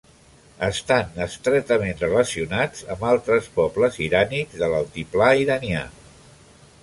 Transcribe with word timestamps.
Estan 0.67 1.19
estretament 1.25 1.99
relacionats 2.03 2.87
amb 2.95 3.05
altres 3.11 3.51
pobles 3.59 4.01
irànics 4.07 4.57
de 4.63 4.71
l'altiplà 4.75 5.29
iranià. 5.45 5.85